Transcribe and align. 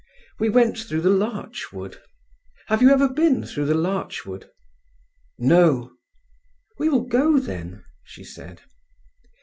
We 0.39 0.49
went 0.49 0.79
through 0.79 1.01
the 1.01 1.11
larch 1.11 1.71
wood. 1.71 2.01
Have 2.69 2.81
you 2.81 2.89
ever 2.89 3.07
been 3.07 3.43
through 3.45 3.65
the 3.67 3.75
larch 3.75 4.25
wood?" 4.25 4.49
"No." 5.37 5.91
"We 6.79 6.89
will 6.89 7.03
go, 7.05 7.37
then," 7.37 7.85
she 8.03 8.23
said. 8.23 8.63